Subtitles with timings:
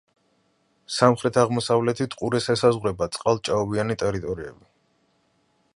[0.93, 4.71] სამხრეთ-აღმოსავლეთით ყურეს ესაზღვრება წყალ-ჭაობიანი ტერიტორიები.